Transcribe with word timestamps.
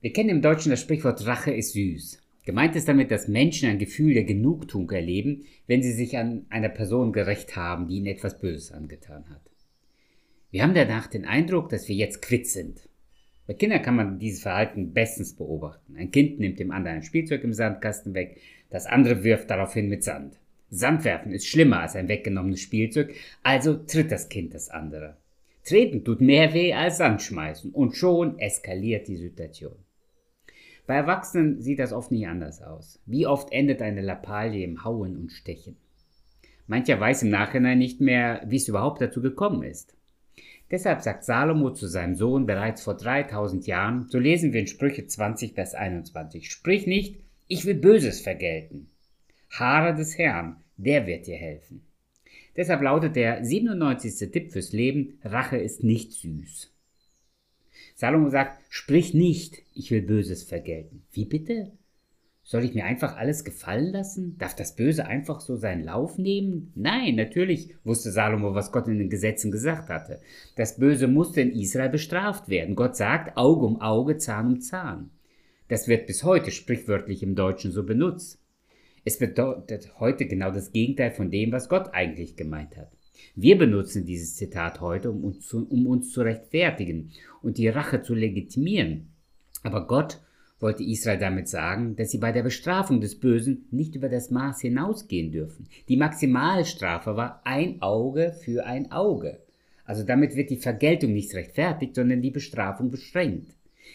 Wir 0.00 0.12
kennen 0.12 0.28
im 0.28 0.42
Deutschen 0.42 0.70
das 0.70 0.80
Sprichwort 0.80 1.26
Rache 1.26 1.50
ist 1.50 1.72
süß. 1.72 2.22
Gemeint 2.44 2.76
ist 2.76 2.86
damit, 2.86 3.10
dass 3.10 3.26
Menschen 3.26 3.68
ein 3.68 3.80
Gefühl 3.80 4.14
der 4.14 4.22
Genugtuung 4.22 4.88
erleben, 4.92 5.44
wenn 5.66 5.82
sie 5.82 5.90
sich 5.90 6.16
an 6.16 6.46
einer 6.50 6.68
Person 6.68 7.12
gerecht 7.12 7.56
haben, 7.56 7.88
die 7.88 7.96
ihnen 7.96 8.06
etwas 8.06 8.38
Böses 8.38 8.70
angetan 8.70 9.28
hat. 9.28 9.42
Wir 10.52 10.62
haben 10.62 10.72
danach 10.72 11.08
den 11.08 11.24
Eindruck, 11.24 11.68
dass 11.68 11.88
wir 11.88 11.96
jetzt 11.96 12.22
quitt 12.22 12.46
sind. 12.46 12.88
Bei 13.48 13.54
Kindern 13.54 13.82
kann 13.82 13.96
man 13.96 14.20
dieses 14.20 14.42
Verhalten 14.42 14.92
bestens 14.92 15.34
beobachten. 15.34 15.96
Ein 15.96 16.12
Kind 16.12 16.38
nimmt 16.38 16.60
dem 16.60 16.70
anderen 16.70 16.98
ein 16.98 17.02
Spielzeug 17.02 17.42
im 17.42 17.52
Sandkasten 17.52 18.14
weg, 18.14 18.40
das 18.70 18.86
andere 18.86 19.24
wirft 19.24 19.50
daraufhin 19.50 19.88
mit 19.88 20.04
Sand. 20.04 20.38
Sandwerfen 20.70 21.32
ist 21.32 21.48
schlimmer 21.48 21.80
als 21.80 21.96
ein 21.96 22.06
weggenommenes 22.06 22.60
Spielzeug, 22.60 23.16
also 23.42 23.74
tritt 23.74 24.12
das 24.12 24.28
Kind 24.28 24.54
das 24.54 24.70
andere. 24.70 25.16
Treten 25.64 26.04
tut 26.04 26.20
mehr 26.20 26.54
weh 26.54 26.72
als 26.72 26.98
Sand 26.98 27.20
schmeißen 27.20 27.72
und 27.72 27.96
schon 27.96 28.38
eskaliert 28.38 29.08
die 29.08 29.16
Situation. 29.16 29.87
Bei 30.88 30.94
Erwachsenen 30.94 31.60
sieht 31.60 31.80
das 31.80 31.92
oft 31.92 32.10
nicht 32.10 32.26
anders 32.26 32.62
aus. 32.62 32.98
Wie 33.04 33.26
oft 33.26 33.52
endet 33.52 33.82
eine 33.82 34.00
Lappalie 34.00 34.64
im 34.64 34.84
Hauen 34.84 35.18
und 35.18 35.30
Stechen? 35.30 35.76
Mancher 36.66 36.98
weiß 36.98 37.24
im 37.24 37.28
Nachhinein 37.28 37.76
nicht 37.76 38.00
mehr, 38.00 38.42
wie 38.46 38.56
es 38.56 38.68
überhaupt 38.68 39.02
dazu 39.02 39.20
gekommen 39.20 39.64
ist. 39.64 39.94
Deshalb 40.70 41.02
sagt 41.02 41.24
Salomo 41.24 41.74
zu 41.74 41.88
seinem 41.88 42.14
Sohn 42.14 42.46
bereits 42.46 42.82
vor 42.82 42.96
3000 42.96 43.66
Jahren, 43.66 44.06
so 44.08 44.18
lesen 44.18 44.54
wir 44.54 44.60
in 44.60 44.66
Sprüche 44.66 45.06
20, 45.06 45.52
Vers 45.52 45.74
21, 45.74 46.50
Sprich 46.50 46.86
nicht, 46.86 47.20
ich 47.48 47.66
will 47.66 47.74
Böses 47.74 48.22
vergelten. 48.22 48.88
Haare 49.50 49.94
des 49.94 50.16
Herrn, 50.16 50.56
der 50.78 51.06
wird 51.06 51.26
dir 51.26 51.36
helfen. 51.36 51.82
Deshalb 52.56 52.80
lautet 52.80 53.14
der 53.14 53.44
97. 53.44 54.30
Tipp 54.30 54.52
fürs 54.52 54.72
Leben, 54.72 55.18
Rache 55.22 55.58
ist 55.58 55.84
nicht 55.84 56.12
süß. 56.12 56.72
Salomo 58.00 58.28
sagt, 58.28 58.62
sprich 58.68 59.12
nicht, 59.12 59.64
ich 59.74 59.90
will 59.90 60.02
Böses 60.02 60.44
vergelten. 60.44 61.02
Wie 61.10 61.24
bitte? 61.24 61.72
Soll 62.44 62.62
ich 62.62 62.72
mir 62.72 62.84
einfach 62.84 63.16
alles 63.16 63.42
gefallen 63.42 63.90
lassen? 63.90 64.38
Darf 64.38 64.54
das 64.54 64.76
Böse 64.76 65.08
einfach 65.08 65.40
so 65.40 65.56
seinen 65.56 65.82
Lauf 65.82 66.16
nehmen? 66.16 66.70
Nein, 66.76 67.16
natürlich 67.16 67.74
wusste 67.82 68.12
Salomo, 68.12 68.54
was 68.54 68.70
Gott 68.70 68.86
in 68.86 69.00
den 69.00 69.10
Gesetzen 69.10 69.50
gesagt 69.50 69.88
hatte. 69.88 70.20
Das 70.54 70.76
Böse 70.76 71.08
musste 71.08 71.40
in 71.40 71.50
Israel 71.50 71.88
bestraft 71.88 72.48
werden. 72.48 72.76
Gott 72.76 72.96
sagt 72.96 73.36
Auge 73.36 73.66
um 73.66 73.80
Auge, 73.80 74.16
Zahn 74.16 74.46
um 74.46 74.60
Zahn. 74.60 75.10
Das 75.66 75.88
wird 75.88 76.06
bis 76.06 76.22
heute 76.22 76.52
sprichwörtlich 76.52 77.24
im 77.24 77.34
Deutschen 77.34 77.72
so 77.72 77.82
benutzt. 77.82 78.38
Es 79.04 79.18
bedeutet 79.18 79.98
heute 79.98 80.26
genau 80.26 80.52
das 80.52 80.70
Gegenteil 80.70 81.10
von 81.10 81.32
dem, 81.32 81.50
was 81.50 81.68
Gott 81.68 81.92
eigentlich 81.94 82.36
gemeint 82.36 82.76
hat. 82.76 82.92
Wir 83.34 83.58
benutzen 83.58 84.04
dieses 84.04 84.34
Zitat 84.36 84.80
heute, 84.80 85.10
um 85.10 85.24
uns, 85.24 85.46
zu, 85.46 85.66
um 85.68 85.86
uns 85.86 86.12
zu 86.12 86.22
rechtfertigen 86.22 87.10
und 87.42 87.58
die 87.58 87.68
Rache 87.68 88.02
zu 88.02 88.14
legitimieren. 88.14 89.08
Aber 89.62 89.86
Gott 89.86 90.20
wollte 90.60 90.82
Israel 90.82 91.18
damit 91.18 91.48
sagen, 91.48 91.94
dass 91.96 92.10
sie 92.10 92.18
bei 92.18 92.32
der 92.32 92.42
Bestrafung 92.42 93.00
des 93.00 93.18
Bösen 93.18 93.66
nicht 93.70 93.94
über 93.94 94.08
das 94.08 94.30
Maß 94.30 94.60
hinausgehen 94.60 95.30
dürfen. 95.30 95.68
Die 95.88 95.96
Maximalstrafe 95.96 97.16
war 97.16 97.40
ein 97.44 97.80
Auge 97.80 98.34
für 98.44 98.66
ein 98.66 98.90
Auge. 98.90 99.40
Also 99.84 100.02
damit 100.02 100.36
wird 100.36 100.50
die 100.50 100.56
Vergeltung 100.56 101.12
nicht 101.12 101.34
rechtfertigt, 101.34 101.94
sondern 101.94 102.22
die 102.22 102.30
Bestrafung 102.30 102.90
beschränkt. 102.90 103.54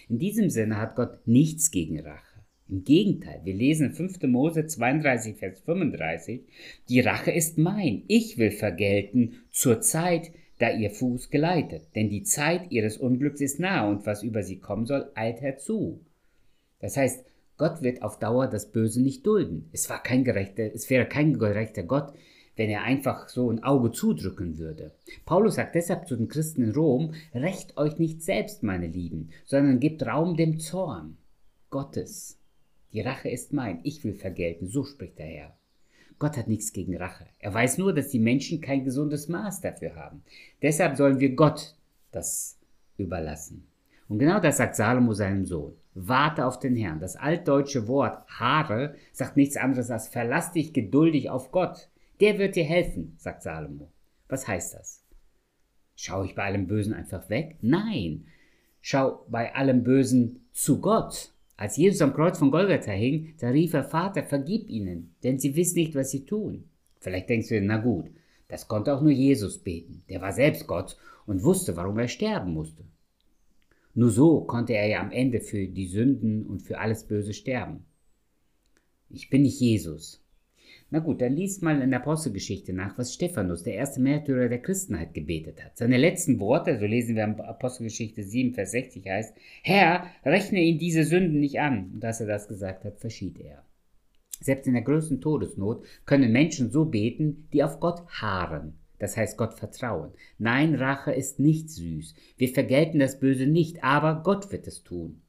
In 0.09 0.19
diesem 0.19 0.49
Sinne 0.49 0.77
hat 0.77 0.95
Gott 0.95 1.27
nichts 1.27 1.69
gegen 1.69 1.99
Rache. 1.99 2.32
Im 2.73 2.83
Gegenteil, 2.83 3.41
wir 3.43 3.53
lesen 3.53 3.89
in 3.89 3.93
5. 3.93 4.23
Mose 4.23 4.65
32, 4.65 5.35
Vers 5.37 5.59
35, 5.59 6.41
die 6.89 7.01
Rache 7.01 7.29
ist 7.29 7.59
mein, 7.59 8.01
ich 8.07 8.39
will 8.39 8.49
vergelten 8.49 9.43
zur 9.51 9.79
Zeit, 9.81 10.31
da 10.57 10.71
ihr 10.71 10.89
Fuß 10.89 11.29
geleitet, 11.29 11.83
denn 11.93 12.09
die 12.09 12.23
Zeit 12.23 12.71
ihres 12.71 12.97
Unglücks 12.97 13.41
ist 13.41 13.59
nahe 13.59 13.87
und 13.87 14.07
was 14.07 14.23
über 14.23 14.41
sie 14.41 14.57
kommen 14.57 14.87
soll, 14.87 15.11
eilt 15.13 15.41
herzu. 15.41 16.03
Das 16.79 16.97
heißt, 16.97 17.23
Gott 17.57 17.83
wird 17.83 18.01
auf 18.01 18.17
Dauer 18.17 18.47
das 18.47 18.71
Böse 18.71 19.03
nicht 19.03 19.23
dulden. 19.27 19.69
Es, 19.71 19.87
war 19.91 20.01
kein 20.01 20.23
gerechter, 20.23 20.73
es 20.73 20.89
wäre 20.89 21.05
kein 21.05 21.37
gerechter 21.37 21.83
Gott, 21.83 22.11
wenn 22.55 22.71
er 22.71 22.81
einfach 22.81 23.29
so 23.29 23.51
ein 23.51 23.61
Auge 23.61 23.91
zudrücken 23.91 24.57
würde. 24.57 24.95
Paulus 25.25 25.55
sagt 25.55 25.75
deshalb 25.75 26.07
zu 26.07 26.15
den 26.15 26.27
Christen 26.27 26.63
in 26.63 26.71
Rom, 26.71 27.13
rächt 27.35 27.77
euch 27.77 27.99
nicht 27.99 28.23
selbst, 28.23 28.63
meine 28.63 28.87
Lieben, 28.87 29.29
sondern 29.45 29.79
gebt 29.79 30.03
Raum 30.03 30.37
dem 30.37 30.57
Zorn 30.57 31.17
Gottes. 31.69 32.39
Die 32.93 33.01
Rache 33.01 33.29
ist 33.29 33.53
mein, 33.53 33.79
ich 33.83 34.03
will 34.03 34.13
vergelten, 34.13 34.67
so 34.67 34.83
spricht 34.83 35.19
der 35.19 35.25
Herr. 35.25 35.57
Gott 36.19 36.37
hat 36.37 36.47
nichts 36.47 36.71
gegen 36.71 36.95
Rache. 36.95 37.25
Er 37.39 37.53
weiß 37.53 37.79
nur, 37.79 37.93
dass 37.93 38.09
die 38.09 38.19
Menschen 38.19 38.61
kein 38.61 38.85
gesundes 38.85 39.27
Maß 39.27 39.61
dafür 39.61 39.95
haben. 39.95 40.23
Deshalb 40.61 40.95
sollen 40.95 41.19
wir 41.19 41.35
Gott 41.35 41.75
das 42.11 42.59
überlassen. 42.97 43.67
Und 44.07 44.19
genau 44.19 44.39
das 44.39 44.57
sagt 44.57 44.75
Salomo 44.75 45.13
seinem 45.13 45.45
Sohn. 45.45 45.73
Warte 45.95 46.45
auf 46.45 46.59
den 46.59 46.75
Herrn. 46.75 46.99
Das 46.99 47.15
altdeutsche 47.15 47.87
Wort 47.87 48.27
Haare 48.27 48.95
sagt 49.11 49.37
nichts 49.37 49.57
anderes 49.57 49.91
als 49.91 50.07
verlass 50.07 50.51
dich 50.51 50.71
geduldig 50.71 51.29
auf 51.29 51.51
Gott. 51.51 51.89
Der 52.19 52.37
wird 52.37 52.55
dir 52.55 52.63
helfen, 52.63 53.15
sagt 53.17 53.43
Salomo. 53.43 53.91
Was 54.29 54.47
heißt 54.47 54.75
das? 54.75 55.03
Schau 55.95 56.23
ich 56.23 56.35
bei 56.35 56.43
allem 56.43 56.67
Bösen 56.67 56.93
einfach 56.93 57.29
weg? 57.29 57.57
Nein. 57.61 58.27
Schau 58.81 59.25
bei 59.29 59.55
allem 59.55 59.83
Bösen 59.83 60.45
zu 60.51 60.79
Gott. 60.79 61.32
Als 61.55 61.77
Jesus 61.77 62.01
am 62.01 62.13
Kreuz 62.13 62.39
von 62.39 62.51
Golgatha 62.51 62.91
hing, 62.91 63.35
da 63.39 63.49
rief 63.49 63.73
er, 63.73 63.83
Vater, 63.83 64.23
vergib 64.23 64.69
ihnen, 64.69 65.15
denn 65.23 65.39
sie 65.39 65.55
wissen 65.55 65.75
nicht, 65.75 65.95
was 65.95 66.11
sie 66.11 66.25
tun. 66.25 66.65
Vielleicht 66.99 67.29
denkst 67.29 67.49
du, 67.49 67.61
na 67.61 67.77
gut, 67.77 68.09
das 68.47 68.67
konnte 68.67 68.93
auch 68.93 69.01
nur 69.01 69.11
Jesus 69.11 69.59
beten. 69.59 70.03
Der 70.09 70.21
war 70.21 70.31
selbst 70.31 70.67
Gott 70.67 70.97
und 71.25 71.43
wusste, 71.43 71.75
warum 71.75 71.99
er 71.99 72.07
sterben 72.07 72.53
musste. 72.53 72.83
Nur 73.93 74.09
so 74.09 74.41
konnte 74.41 74.73
er 74.73 74.87
ja 74.87 75.01
am 75.01 75.11
Ende 75.11 75.39
für 75.39 75.67
die 75.67 75.85
Sünden 75.85 76.45
und 76.47 76.61
für 76.61 76.79
alles 76.79 77.03
Böse 77.03 77.33
sterben. 77.33 77.85
Ich 79.09 79.29
bin 79.29 79.43
nicht 79.43 79.59
Jesus. 79.59 80.22
Na 80.93 80.99
gut, 80.99 81.23
dann 81.23 81.35
liest 81.35 81.63
mal 81.63 81.81
in 81.81 81.89
der 81.89 82.01
Apostelgeschichte 82.01 82.71
nach, 82.71 82.99
was 82.99 83.15
Stephanus, 83.15 83.63
der 83.63 83.73
erste 83.73 83.99
Märtyrer 83.99 84.47
der 84.47 84.61
Christenheit, 84.61 85.15
gebetet 85.15 85.65
hat. 85.65 85.75
Seine 85.75 85.97
letzten 85.97 86.39
Worte, 86.39 86.77
so 86.77 86.85
lesen 86.85 87.15
wir 87.15 87.23
in 87.23 87.41
Apostelgeschichte 87.41 88.21
7, 88.21 88.53
Vers 88.53 88.69
60 88.73 89.07
heißt, 89.07 89.35
Herr, 89.63 90.05
rechne 90.23 90.61
ihn 90.61 90.77
diese 90.77 91.03
Sünden 91.03 91.39
nicht 91.39 91.59
an. 91.59 91.93
Und 91.95 92.05
als 92.05 92.19
er 92.19 92.27
das 92.27 92.47
gesagt 92.47 92.85
hat, 92.85 92.99
verschied 92.99 93.39
er. 93.39 93.63
Selbst 94.39 94.67
in 94.67 94.73
der 94.73 94.83
größten 94.83 95.19
Todesnot 95.19 95.83
können 96.05 96.31
Menschen 96.31 96.69
so 96.69 96.85
beten, 96.85 97.47
die 97.53 97.63
auf 97.63 97.79
Gott 97.79 98.05
harren. 98.09 98.75
Das 98.99 99.17
heißt 99.17 99.35
Gott 99.35 99.55
vertrauen. 99.55 100.11
Nein, 100.37 100.75
Rache 100.75 101.11
ist 101.11 101.39
nicht 101.39 101.71
süß. 101.71 102.13
Wir 102.37 102.49
vergelten 102.49 102.99
das 102.99 103.19
Böse 103.19 103.47
nicht, 103.47 103.83
aber 103.83 104.21
Gott 104.21 104.51
wird 104.51 104.67
es 104.67 104.83
tun. 104.83 105.23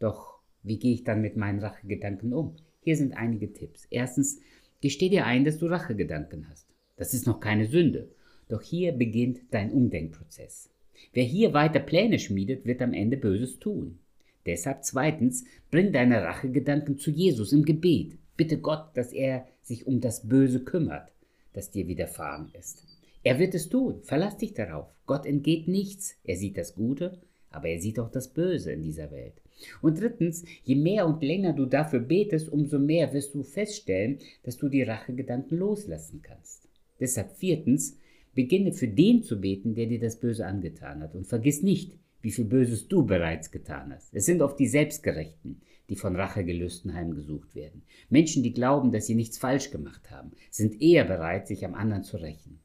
Doch 0.00 0.40
wie 0.62 0.78
gehe 0.78 0.92
ich 0.92 1.04
dann 1.04 1.22
mit 1.22 1.38
meinen 1.38 1.60
Rachegedanken 1.60 2.34
um? 2.34 2.56
Hier 2.82 2.96
sind 2.98 3.16
einige 3.16 3.54
Tipps. 3.54 3.86
Erstens, 3.88 4.40
Gesteh 4.80 5.08
dir 5.08 5.26
ein, 5.26 5.44
dass 5.44 5.58
du 5.58 5.66
Rachegedanken 5.66 6.48
hast. 6.48 6.66
Das 6.96 7.14
ist 7.14 7.26
noch 7.26 7.40
keine 7.40 7.66
Sünde. 7.66 8.08
Doch 8.48 8.62
hier 8.62 8.92
beginnt 8.92 9.40
dein 9.50 9.72
Umdenkprozess. 9.72 10.70
Wer 11.12 11.24
hier 11.24 11.52
weiter 11.52 11.80
Pläne 11.80 12.18
schmiedet, 12.18 12.64
wird 12.66 12.82
am 12.82 12.92
Ende 12.92 13.16
Böses 13.16 13.58
tun. 13.58 13.98
Deshalb 14.46 14.84
zweitens, 14.84 15.44
bring 15.70 15.92
deine 15.92 16.22
Rachegedanken 16.22 16.98
zu 16.98 17.10
Jesus 17.10 17.52
im 17.52 17.64
Gebet. 17.64 18.16
Bitte 18.36 18.58
Gott, 18.58 18.90
dass 18.94 19.12
er 19.12 19.46
sich 19.62 19.86
um 19.86 20.00
das 20.00 20.26
Böse 20.26 20.64
kümmert, 20.64 21.12
das 21.52 21.70
dir 21.70 21.86
widerfahren 21.86 22.50
ist. 22.58 22.84
Er 23.22 23.38
wird 23.38 23.54
es 23.54 23.68
tun. 23.68 24.00
Verlass 24.02 24.38
dich 24.38 24.54
darauf. 24.54 24.86
Gott 25.06 25.26
entgeht 25.26 25.68
nichts. 25.68 26.16
Er 26.24 26.36
sieht 26.36 26.56
das 26.56 26.74
Gute, 26.74 27.20
aber 27.50 27.68
er 27.68 27.80
sieht 27.80 27.98
auch 27.98 28.10
das 28.10 28.28
Böse 28.28 28.72
in 28.72 28.82
dieser 28.82 29.10
Welt. 29.10 29.34
Und 29.82 30.00
drittens, 30.00 30.44
je 30.62 30.76
mehr 30.76 31.06
und 31.06 31.22
länger 31.22 31.52
du 31.52 31.66
dafür 31.66 32.00
betest, 32.00 32.48
umso 32.48 32.78
mehr 32.78 33.12
wirst 33.12 33.34
du 33.34 33.42
feststellen, 33.42 34.18
dass 34.42 34.56
du 34.56 34.68
die 34.68 34.82
Rachegedanken 34.82 35.58
loslassen 35.58 36.22
kannst. 36.22 36.68
Deshalb 37.00 37.32
viertens, 37.32 37.96
beginne 38.34 38.72
für 38.72 38.88
den 38.88 39.22
zu 39.22 39.40
beten, 39.40 39.74
der 39.74 39.86
dir 39.86 39.98
das 39.98 40.20
Böse 40.20 40.46
angetan 40.46 41.02
hat. 41.02 41.14
Und 41.14 41.26
vergiss 41.26 41.62
nicht, 41.62 41.98
wie 42.20 42.30
viel 42.30 42.44
Böses 42.44 42.88
du 42.88 43.04
bereits 43.04 43.50
getan 43.50 43.92
hast. 43.92 44.14
Es 44.14 44.26
sind 44.26 44.42
oft 44.42 44.58
die 44.58 44.66
Selbstgerechten, 44.66 45.60
die 45.88 45.96
von 45.96 46.16
Rachegelüsten 46.16 46.94
heimgesucht 46.94 47.54
werden. 47.54 47.82
Menschen, 48.10 48.42
die 48.42 48.52
glauben, 48.52 48.92
dass 48.92 49.06
sie 49.06 49.14
nichts 49.14 49.38
falsch 49.38 49.70
gemacht 49.70 50.10
haben, 50.10 50.32
sind 50.50 50.80
eher 50.80 51.04
bereit, 51.04 51.46
sich 51.46 51.64
am 51.64 51.74
anderen 51.74 52.04
zu 52.04 52.18
rächen. 52.18 52.60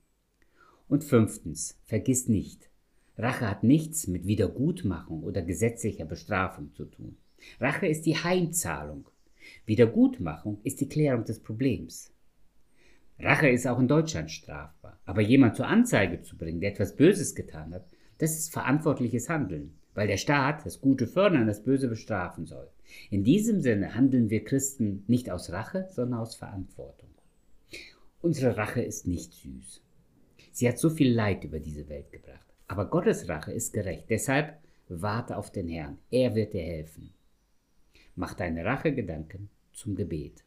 Und 0.87 1.03
fünftens, 1.03 1.79
vergiss 1.85 2.27
nicht, 2.27 2.69
Rache 3.17 3.49
hat 3.49 3.63
nichts 3.63 4.07
mit 4.07 4.25
Wiedergutmachung 4.25 5.23
oder 5.23 5.41
gesetzlicher 5.41 6.05
Bestrafung 6.05 6.73
zu 6.73 6.85
tun. 6.85 7.17
Rache 7.59 7.87
ist 7.87 8.05
die 8.05 8.15
Heimzahlung. 8.15 9.07
Wiedergutmachung 9.65 10.59
ist 10.63 10.81
die 10.81 10.89
Klärung 10.89 11.25
des 11.25 11.39
Problems. 11.39 12.11
Rache 13.19 13.49
ist 13.49 13.67
auch 13.67 13.79
in 13.79 13.87
Deutschland 13.87 14.31
strafbar. 14.31 14.99
Aber 15.05 15.21
jemand 15.21 15.55
zur 15.55 15.67
Anzeige 15.67 16.21
zu 16.21 16.37
bringen, 16.37 16.59
der 16.59 16.71
etwas 16.71 16.95
Böses 16.95 17.35
getan 17.35 17.73
hat, 17.73 17.85
das 18.17 18.37
ist 18.37 18.51
verantwortliches 18.51 19.29
Handeln, 19.29 19.75
weil 19.93 20.07
der 20.07 20.17
Staat 20.17 20.65
das 20.65 20.81
Gute 20.81 21.07
fördern, 21.07 21.45
das 21.45 21.63
Böse 21.63 21.87
bestrafen 21.87 22.45
soll. 22.45 22.69
In 23.09 23.23
diesem 23.23 23.61
Sinne 23.61 23.95
handeln 23.95 24.29
wir 24.29 24.43
Christen 24.43 25.03
nicht 25.07 25.29
aus 25.29 25.51
Rache, 25.51 25.87
sondern 25.91 26.19
aus 26.19 26.35
Verantwortung. 26.35 27.09
Unsere 28.21 28.57
Rache 28.57 28.81
ist 28.81 29.05
nicht 29.05 29.33
süß. 29.33 29.81
Sie 30.51 30.67
hat 30.67 30.79
so 30.79 30.89
viel 30.89 31.13
Leid 31.13 31.43
über 31.43 31.59
diese 31.59 31.89
Welt 31.89 32.11
gebracht. 32.11 32.52
Aber 32.73 32.85
Gottes 32.85 33.29
Rache 33.29 33.51
ist 33.51 33.71
gerecht. 33.71 34.09
Deshalb 34.09 34.57
warte 34.89 35.37
auf 35.37 35.51
den 35.51 35.67
Herrn. 35.67 35.99
Er 36.09 36.33
wird 36.33 36.53
dir 36.53 36.63
helfen. 36.63 37.13
Mach 38.15 38.33
deine 38.33 38.65
Rachegedanken 38.65 39.51
zum 39.73 39.93
Gebet. 39.93 40.43